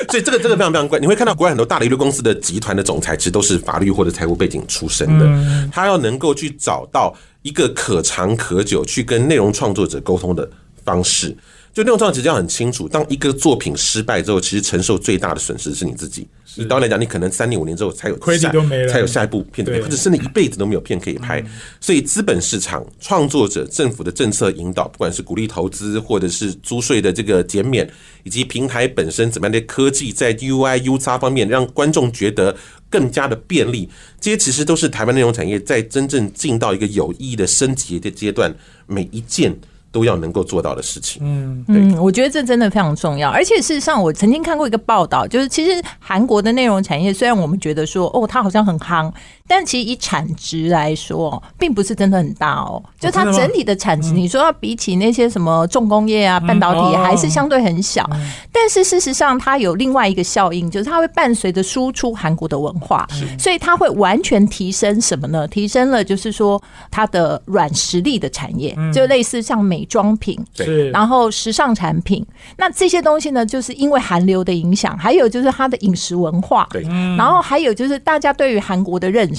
[0.08, 1.00] 所以这个这个非常非常怪。
[1.00, 5.26] 你会看到国外很多大的娱乐公司的集团的总裁，其实都是法律或者财务背景出身的。
[5.72, 10.48] 他要能够去找到一个可长可久去跟内容创作者沟通的
[10.84, 11.36] 方式。
[11.76, 12.88] 就那种状况，其实要很清楚。
[12.88, 16.26] 当一个作品失败之后，其实承受最大的损失是你自己。
[16.54, 18.50] 以导演来讲，你可能三年五年之后才有下
[18.90, 21.44] 才有下一部片子，或者甚至一辈子都没有片可以拍。
[21.78, 27.86] 所以，资本市场、创作者、政府的政策引导，不管是鼓励投资，或者是租税的这个减免，
[28.22, 32.56] 以及平台本身怎么样的科技在 UI、U 叉方面让观众觉得
[32.88, 33.86] 更加的便利，
[34.18, 39.54] 这些其实都是台湾内容产业在真正进到一个有意义的升级的阶段，每一件。
[39.96, 41.22] 都要能够做到的事情。
[41.24, 49.10] 嗯，嗯，我觉得这真的非常重要，而且事实上，我曾经看过一个报道，就是其实韩国的内容产业，虽然我们觉得说哦，它好像很夯，
[49.46, 52.82] 但其实以产值来说，并不是真的很大哦。
[52.98, 58.08] 就它整体的产值，你说要比起那些什么重工业啊、半导体，哦还是相对很小。
[58.52, 63.06] 但是事实上，它有另外一个效应，就是它会伴随着输出韩国的文化，
[63.38, 65.46] 所以它会完全提升什么呢？
[65.48, 70.38] 提升了就是说它的软实力的产业，就类似像美妆品。
[70.54, 70.66] 对。
[70.66, 76.82] 是，然后时尚产品，那这些东西呢，就是因为韩流的影响，还有就是它的饮食文化，对。
[77.16, 79.35] 然后还有就是大家对于韩国的认识，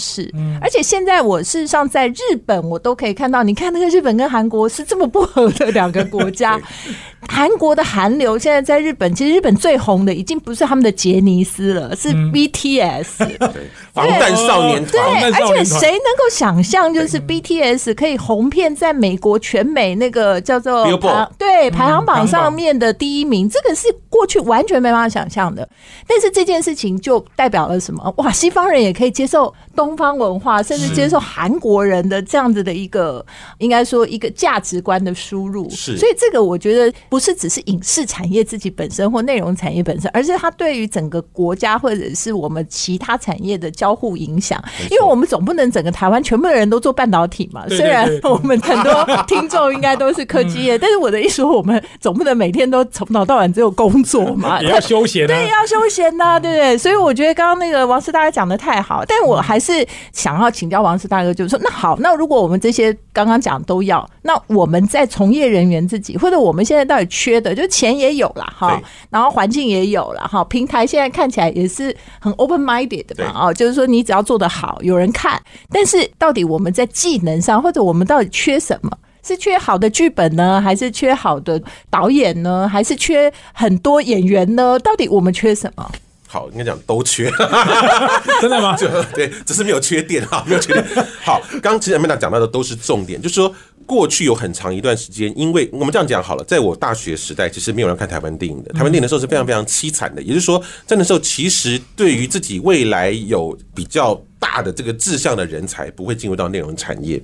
[0.62, 6.60] 而且现在我事实上在日本，我都可以看到，你看那个日本跟韩国是这么不合的两个国家，
[7.28, 13.18] 韩国的韩流现在在日本，其实日本最红的已经不是他们的杰尼斯了，是 BTS。
[13.38, 14.92] 对，防弹少年团。
[14.92, 15.80] 对，而且弹少年团。
[15.80, 20.86] 谁能够想象，就是 BTS 可以红遍在美国全美那个叫做
[21.38, 25.68] 对排行榜排行榜上面的第一名，这个是过去完全没办法想象的。
[26.08, 28.14] 但是这件事情就代表了什么？
[28.18, 29.54] 哇，西方人也可以接受
[29.88, 33.26] 东方文化，甚至接受韩国人的这样子的一个，
[33.60, 35.70] 应该说一个价值观的输入。
[35.70, 44.62] 是所以这个我觉得不是只是影视产业自己本身或内容产业本身，而是它对于整个国家或者是我们其他产业的交互影响。
[44.92, 55.28] 因为我们总不能整个台湾全部的人都做半导体嘛，对对虽然 我们很多听众应该都是科技业， 但是我的意思说，我们总不能每天都从早到晚只有工作嘛，也要休闲啊。
[55.28, 56.78] 对，要休闲呐、对不对？
[56.78, 59.77] 所以我觉得刚刚那个王师大家讲的太好，但我还是
[60.14, 78.92] 想要请教王石大哥，就是说，那好，那如果我们这些刚刚讲都要，那我们在从业人员自己，或者我们现在到底缺的，就钱也有了哈，然后环境也有了哈，平台现在看起来也是很 open minded 的嘛，哦，就是说你只要做得好，有人看，但是到底我们在技能上，或者我们到底缺什么？
[79.24, 84.80] 是缺好的剧本呢，还是缺好的导演呢，还是缺很多演员呢？
[84.80, 85.92] 到底我们缺什么？
[86.28, 87.32] 好，应该讲都缺。
[88.42, 88.76] 真的吗？
[88.78, 90.86] 就对，只是没有缺电哈，没有缺电。
[91.24, 93.54] 好，刚刚其实 Amanda 讲到的都是重点，就是说
[93.88, 100.22] 过去有很长一段时间，因为我们这样讲好了，在我大学时代，其实没有人看台湾电影的，台湾电影的时候是非常非常凄惨的。
[100.22, 107.20] 也就是说，在那时候，其实对于自己未来有比较大的这个志向的人才，不会进入到内容产业。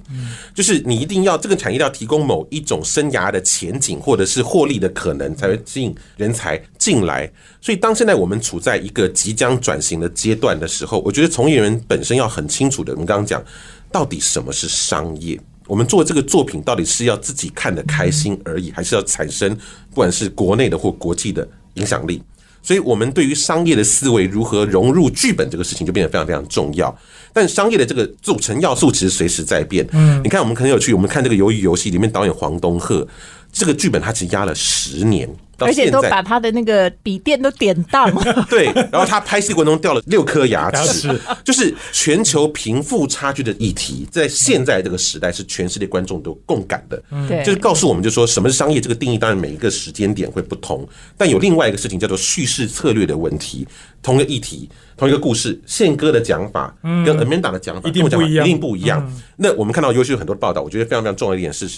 [0.56, 7.30] 就是你一定要这个产业要提供某一种生涯的前景，或者是获利的可能，才会吸引人才进来。
[7.60, 13.44] 所以，当现在我们处在一个即将转型的阶段的时候，我觉得从业人员本身要很清楚的，我们刚刚讲，
[13.92, 15.38] 到底什么是商业？
[15.68, 19.56] 我们做这个作品到底是要自己看得开心而已，还是要产生
[19.90, 22.22] 不管是国内的或国际的影响力？
[22.66, 26.98] 所以，我们对于商业的思维如何融入剧本这个事情，就变得非常非常重要。
[27.34, 29.86] 但商业的这个组成要素其实随时在变。
[29.92, 33.06] 嗯，你看，我们很有趣，我们看这个《鱿鱼游戏》里面导演黄东赫，
[33.54, 38.46] 这个剧本他其实压了十年，而且都把他的那个笔电都点当了。
[38.50, 47.02] 对，然后他拍戏过程中掉了六颗牙牙齿齿，就是全球贫富差距的议题，在现在这个时代是全世界观众都共感的。
[47.30, 53.68] 对，就是告诉我们，就说什么是商业这个定义，当然每一个时间点会不同，但有另外一个事情叫做叙事策略的问题。
[54.02, 59.10] 同一个议题，同一个故事，宪哥的讲法跟 Amanda 的讲法一定跟我讲法不一样一定不一样。
[59.38, 61.70] 那我们看到优秀很多报道，我觉得非常非常重要的一点是。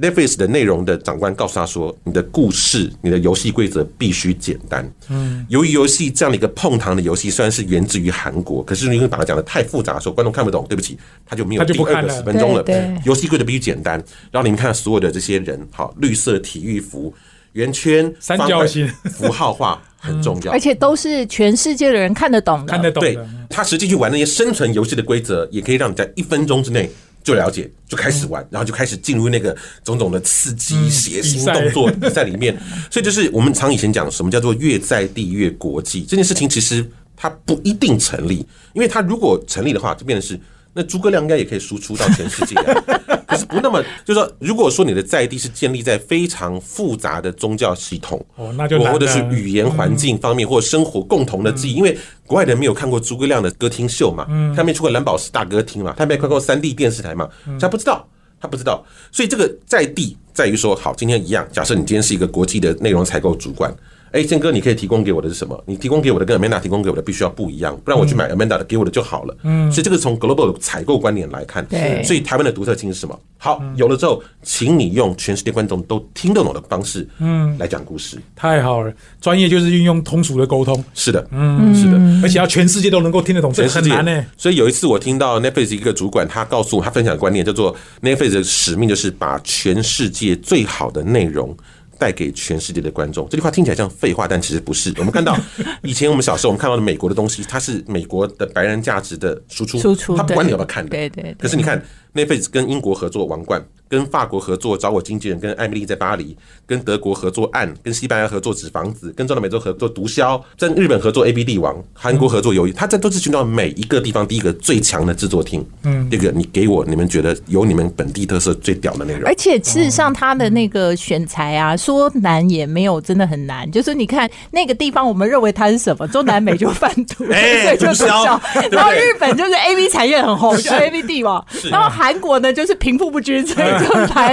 [0.00, 4.90] Netflix 的内容的长官告诉他说：“你的故事、你的游戏规则必须简单。
[5.10, 12.64] 嗯，由于游戏这样的一个碰糖的游戏，虽然是源自于韩国，可是因为把它讲的太复杂的时候，观众看不懂，对不起，他就没有他就第二个不看了十分钟了。
[13.04, 14.02] 游戏规则必须简单。
[14.30, 17.12] 然后你们看所有的这些人，好，绿色体育服、
[17.52, 20.58] 圆圈、三角形符号化很重要而。
[20.58, 22.72] 且都是全世界的人看得懂的。
[22.72, 23.18] 看得懂对。
[23.50, 26.88] 他实际去玩那些生存游戏的规则，也可以让你在一分钟之内
[27.22, 32.56] 就了解，就开始玩，然后就开始进入那个种种的刺激、血腥动作比赛里面。
[32.90, 36.84] 所以就是我们常以前讲什么叫做越在地越国际这件事情，其实
[37.16, 40.38] 它不一定成立，因为它如果成立的话，就变成是。
[40.72, 42.74] 那诸葛亮应该也可以输出到全世界啊、
[43.28, 57.28] 可是不那么，就是说，如果说你的在地是建立在非常复杂的宗教系统，哦那就或者是语言环境方面，或者生活共同的记忆，因为国外人没有看过诸葛亮的歌厅秀嘛，他没出过蓝宝石大歌厅嘛，他没看过三 D 电视台嘛，
[57.60, 58.06] 他不知道。
[58.40, 63.72] 他不知道，所以这个在地在于说，好，今天一样，假设你今天是一个国际的内容采购主管，
[64.12, 65.60] 哎，建哥，你可以提供给我的是什么？
[65.66, 69.36] 你提供给我的跟 Amanda 提供给我的必须要不一样，不然我去买 Amanda 的给我的就好了。
[69.42, 73.18] 嗯，所以这个从 global 采购观点来看，对所以台湾的独特性是什么？
[73.38, 78.18] 好，有了之后，请你用全世界观众都听得懂的方式，嗯，来讲故事。
[78.36, 81.98] 太好了，专业就是运用通俗的沟通，是的，嗯，是的。
[82.22, 84.24] 而且要全世界都能够听得懂，这很难呢。
[84.36, 91.56] 所以有一次我听到 Netflix 一个主管，他告诉我，他分享的观念叫做 Netflix 的使命就是把全世界最好的内容。
[92.02, 94.92] 带给全世界的观众，这句话听起来像废话，但其实不是。
[94.98, 95.38] 我们看到
[95.84, 100.90] 以前我们小时候我们看到的美国的东西，它是美国的白人价值的输出，输出它不管你要不要看的。
[100.90, 101.80] 对对对可是你看
[102.12, 103.60] Netflix 跟英国合作《王冠》，
[103.92, 106.34] 跟法国合作《找我经纪人》，跟艾米丽在巴黎，
[106.66, 110.22] 跟德国合作《案》，跟西班牙合作《纸房子》，跟中南美洲合作《毒枭》，
[110.58, 115.62] 跟日本合作《A B 帝王》，韩国合作《鱿鱼》，他这都是寻找每一个地方第一个最强的制作厅。
[115.82, 119.34] 嗯，这个你给我你们觉得有你们本地特色最屌的内容而。
[119.34, 123.70] 且事实上，他的那个选材啊，说难也没有真的很难。
[123.70, 131.44] 就是你看那个地方，我们认为它是什么，中南美就贩毒， 哎对，就毒枭然后日本就是 A B 产业很红，就 A B 帝王。
[131.70, 133.68] 然后韩国呢，就是贫富不均，所以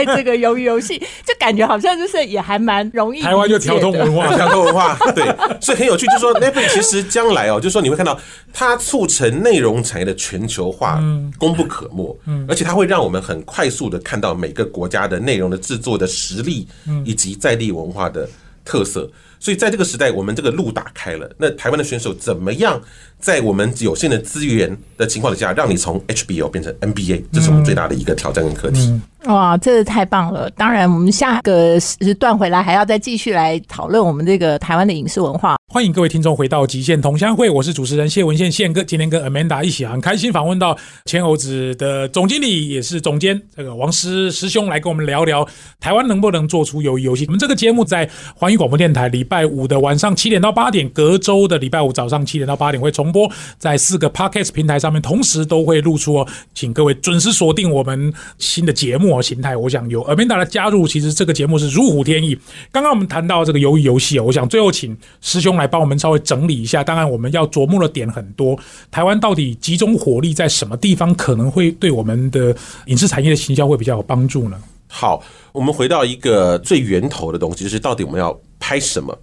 [0.06, 3.22] 这个鱿鱼游戏，就感觉好像就是也还蛮容易。
[3.22, 5.24] 台湾就调通文化， 调通文化，对，
[5.62, 8.20] 所以很有趣，就是说 Netflix 其实将来哦，就是说你会看到
[8.54, 11.02] 它促成内容产业的全球化，
[11.38, 16.68] 功不可没，而且它会让我们很快速的看到每个国家的内容的制作的实力，
[17.04, 18.28] 以及在地文化的
[18.66, 19.10] 特色。
[19.40, 22.80] 所以在这个时代，我们这个路打开了，那台湾的选手怎么样
[23.20, 29.00] 在我们有限的资源的情况底下，让你从 HBO 变成 NBA，这是我们最大的一个挑战跟课题。
[29.26, 30.50] 哇，这个太棒了！
[30.52, 35.59] 当然，我们下个时段回来还要再继续来讨论我们这个台湾的影视文化。
[35.72, 38.84] 欢迎各位听众回到极限同乡会，我是主持人谢文宪宪哥。
[38.84, 45.48] 今天跟 Amanda 一起很开心访问到千猴子的总经理，也是总监这个王师师兄来跟我们聊聊
[45.80, 47.26] 台湾能不能做出鱿鱼游戏。
[47.28, 59.56] 我们这个节目在环宇广播电台礼拜五的晚上七点到八点，隔周的礼拜五早上七点到八点会重播，在四个 Podcast 平台上面同时都会露出哦，请各位准时锁定我们新的节目哦形态。
[59.56, 62.36] 我想有 Amanda 的加入，其实这个节目是如虎添翼。
[62.72, 66.84] 刚刚我们谈到这个鱿鱼游戏哦，我想最后请师兄来帮我们稍微整理一下。
[66.84, 68.58] 当然，我们要琢磨的点很多。
[68.90, 74.58] 台湾到底集中火力在什么地方，可能会对我们的影视产业的行销会比较有帮助呢？
[74.92, 79.16] 好，我们回到一个最源头的东西，就是到底我们要拍什么？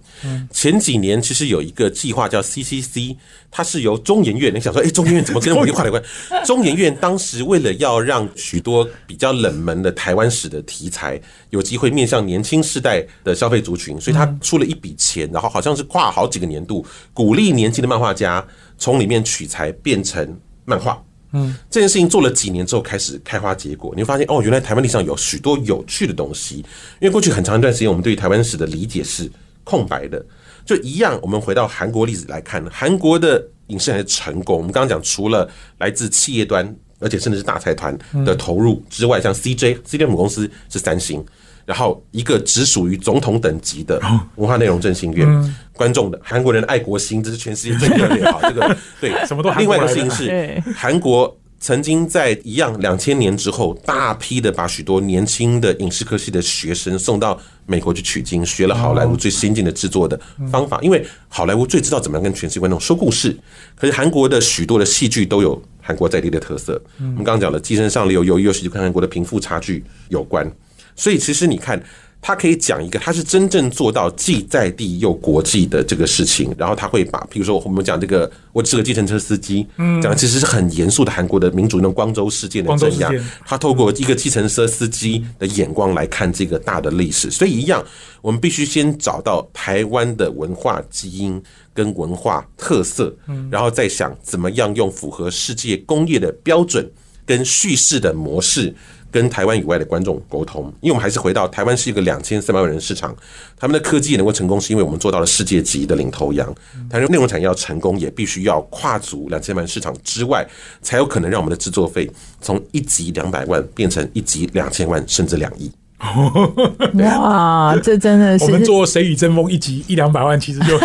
[0.49, 3.17] 前几年其实有一个计划叫 CCC，
[3.51, 4.51] 它是由中研院。
[4.55, 6.01] 你想说，哎、中研院怎么跟文化有关？
[6.45, 18.43] 中研院当时为了要让许多比较冷门的台湾史的题材有机会面向年轻世代的消费族群，所以他出了一笔钱，然后好像是跨好几个年度，鼓励年轻的漫画家
[18.77, 20.97] 从里面取材变成漫画。
[21.33, 26.57] 嗯，这件事情做了几年之后开始开花结果，你会发现哦，原来台湾历史上有许多有趣的东西。
[26.99, 29.29] 因为过去很长一段时间，我们对于台湾史的理解是
[29.63, 30.25] 空白的。
[30.65, 41.23] 就一样，我们回到韩国历史来看，韩国的影视产业成功，我们刚刚讲，除了来自企业端，而且甚至是大财团的投入之外，像 CJ，CJ 母公司是三星。
[41.67, 44.01] 然后一个只属于总统等级的
[44.35, 45.27] 文化内容振兴院，
[45.73, 48.39] 观众的韩国人的爱国心，这是全世界最热烈啊。
[48.47, 60.17] 这个对，什么都韩另外一个事情对是，韩国曾经在一样两千年之后，大批的把许多年轻的影视科系的学生送到美国去取经，学了好莱坞最先进的制作的
[60.49, 60.79] 方法。
[60.81, 63.37] 因为好莱坞最知道怎么样跟全世界观众说故事，
[63.75, 66.81] 可是韩国的许多的戏剧都有韩国在地的特色。
[66.97, 70.49] 我们刚刚讲了《寄生上流》，由于又是跟韩国的贫富差距有关。
[70.97, 71.81] 所以其实你看，
[72.19, 87.85] 他可以讲一个，他是真正做到既在地又国际的这个事情，然后他会把，譬如说我们讲这个，我是个计程车司机，嗯，讲的其实是很严肃的韩国的民主那种光州事件的光州镇压事件，他透过一个计程车司机的眼光来看这个大的历史，所以一样，
[88.21, 93.15] 我们必须先找到台湾的文化基因跟文化特色，
[93.51, 96.89] 然后再想怎么样用符合世界工业的标准
[97.27, 98.73] 跟叙事的模式。
[99.11, 103.15] 跟台湾以外的观众沟通，因为我们还是回到台湾是一个两千三百万人市场，
[103.57, 106.53] 他们的科技也能够成功，是因为我们做到了世界级的领头羊。
[106.89, 110.45] 台湾内容产业要成功，也必须要跨足两千万市场之外，
[110.81, 112.09] 才有可能让我们的制作费
[112.41, 115.71] 从一集两百万变成一集两千万，甚至两亿。
[116.99, 120.79] 哇，这真的是我们做《谁与争锋》一集一两百万，其实就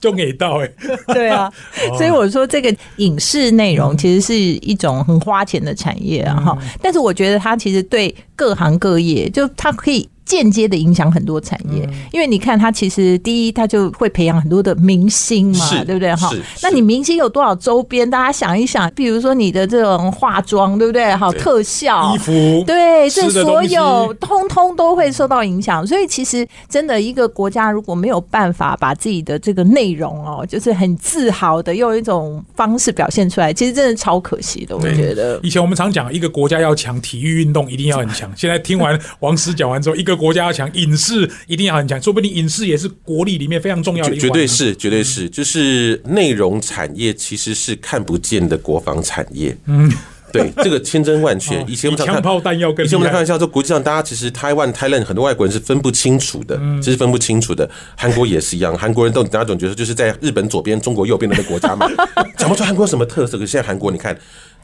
[0.00, 0.70] 就给到哎、
[1.12, 1.52] 对啊，
[1.98, 6.58] 所以我说这个影视内容其实是一种很花钱的产业啊哈。
[6.80, 11.88] 但是我觉得它其实对各行各业，就它可以间接的影响很多产业。
[12.12, 16.14] 因为你看，它其实第一，它就会培养很多的明星嘛，对不对？
[16.14, 16.30] 哈，
[16.62, 18.08] 那你明星有多少周边？
[18.08, 21.14] 大家想一想，比如说你的这种化妆，对不对？
[21.16, 25.86] 好，特效衣服，对，这所有通通都会受到影响。
[25.86, 34.76] 所以其实真的一个国家如果没有办法把自己的这个内容哦，就是很自豪的用一种方式表现出来，其实真的超可惜的。
[34.76, 35.40] 我觉得。
[35.42, 38.30] 以前我们常讲，一个国家要强，体育运动一定要很强。
[38.36, 42.00] 现在听完王师讲完之后，一个国家要强，影视一定要很强。
[42.02, 44.20] 说不定影视也是国力里面非常重要的一环。
[44.20, 49.56] 绝绝对是，绝对是，就是内容产业其实是看不见的国防产业。
[49.66, 49.90] 嗯，
[50.32, 51.64] 对，这个千真万确 哦。
[51.68, 57.68] 以前我们常看比枪炮弹药更以前我们厉害在开玩笑说，国际上大家其实台湾、台湾很多外国人是分不清楚的，嗯其实分不清楚的。
[57.96, 61.86] 韩国也是一样，韩国人都大家总觉得就是在日本左边、中国右边的那个国家嘛，
[62.36, 63.38] 讲不出韩国有什么特色。
[63.38, 64.18] 可是现在韩国，你看。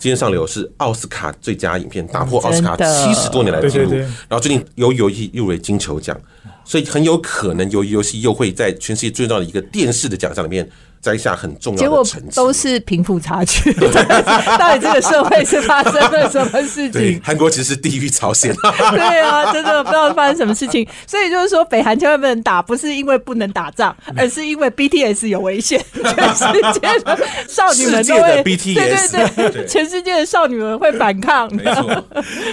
[0.04, 3.90] 今天上流是奥斯卡最佳影片，打破奥斯卡七十多年来的记录。
[3.94, 6.14] 然后最近由游戏入围金球奖，
[6.62, 10.68] 所以很有可能由于游戏又会在全世界最重要的一个电视的奖项里面
[11.04, 12.34] 摘下很重结果要的成绩。
[12.34, 13.70] 都是贫富差距，
[14.58, 17.20] 到底这个社会是发生了什么事情？
[17.22, 18.54] 韩国其实是地狱朝鲜。
[18.92, 20.88] 对啊，真的不知道发生什么事情。
[21.06, 31.54] 所以就是说，北韩千万不能打，不是因为不能打仗，而是因为 BTS 有危险， 全世界的少女们都会 BTS 对对对，全世界的少女们会反抗。
[31.54, 32.04] 没错，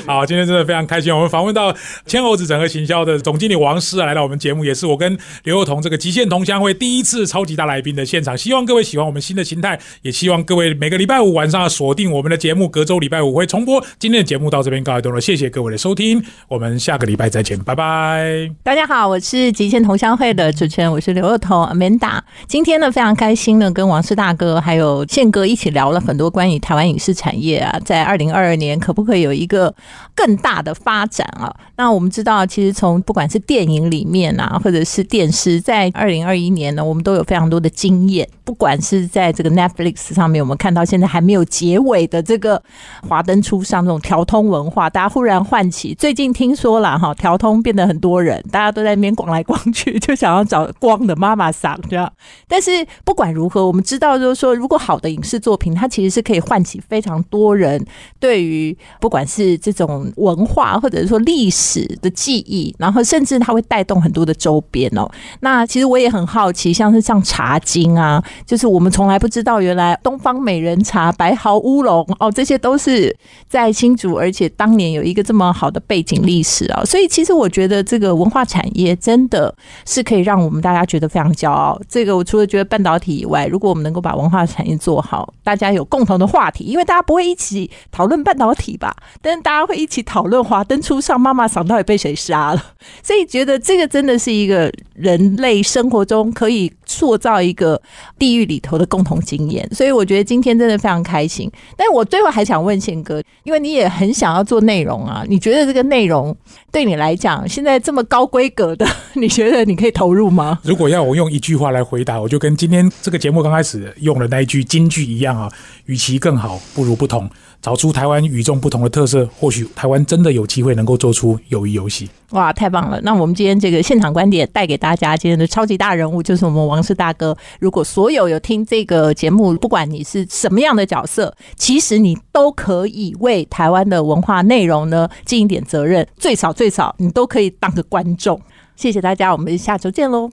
[0.05, 1.73] 好，今天真的非常开心，我们访问到
[2.05, 8.37] 千猴子整合行销的总经理王师啊，来到我们节目，也是我跟刘幼彤这个极限同乡会第一次超级大来宾的现场。
[8.41, 13.79] 希望各位喜欢我们新的形态，也希望各位每个礼拜五晚上锁定我们的节目，隔周礼拜五会重播。
[13.99, 18.49] 今天的节目到这边告一段落，谢谢各位的收听，我们下个礼拜再见，拜拜。
[18.63, 22.19] 大家好，我是极限同乡会的主持人，我是刘若彤 Amanda。
[22.47, 29.71] 今天呢，非常开心呢，跟王师大哥还有宪哥一起聊了很多关于台湾影视产业啊，在二零二二年可不可以有一个
[30.15, 31.55] 更大的发展啊？
[31.75, 42.61] 那我们知道，其实从不管是电影里面啊，或者是电视，在二零二一年呢，我们都有非常多的经验，不管是在这个 Netflix 上面，我们看到现在还没有结尾的这个
[43.07, 45.93] 华灯初上这种调通文化，大家忽然唤起。
[45.93, 52.11] 最近听说了哈，调通变得很多人，大家都在那边逛来逛去，就想要找光的妈妈桑这样。
[52.47, 57.85] 但是不管如何，我们知道就是说，如果好的影视作品，它其实是可以唤起非常多人
[58.19, 65.07] 对于不管是这种文化或者是说历史的记忆，然后甚至它会带动很多的周边哦。
[65.41, 68.10] 那其实我也很好奇，像是像茶经啊，
[68.45, 73.15] 就是我们从来不知道，原来东方美人茶、白毫乌龙哦，这些都是
[73.47, 76.83] 在新竹，而且当年有一个这么好的背景历史啊。
[76.85, 79.53] 所以其实我觉得这个文化产业真的
[79.85, 81.79] 是可以让我们大家觉得非常骄傲。
[81.87, 92.63] 这个我除了觉得半导体以外，如果我们能够把文化产业做好，大家有共同的话题，因为大家不会一起讨论半导体吧，但是大家会一起讨论华灯初上，妈妈桑到底被谁杀了。
[93.03, 97.81] 所以觉得这个真的是一个人类生活中可以塑造一个
[98.17, 99.67] 地狱里头的共同经验。
[99.73, 101.51] 所以我觉得今天真的非常开心。
[101.77, 106.35] 但是我最后还想问宪哥，因为你也很想要做内容啊，你觉得这个内容
[106.71, 110.59] 对你来讲，现在这么高规格的， 你觉得你可以投入吗？
[110.63, 115.51] 如果要我用一句话来回答，我就跟今天这个节目刚开始用的那一句金句一样啊，
[115.85, 117.29] 与其更好，不如不同。
[117.61, 122.09] 找出台湾与众不同的特色，或许台湾真的有机会能够做出友谊游戏。
[122.31, 122.99] 哇，太棒了！
[123.01, 127.35] 那我们今天这个现场观点带给大家，今天的超级大人物就是我们王氏大哥。
[127.59, 138.41] 如果所有有听这个节目，不管你是什么样的角色，其实你都可以为台湾的文化内容呢尽一点责任，最少最少你都可以当个观众。
[138.75, 140.29] 谢谢大家，我们下周见喽。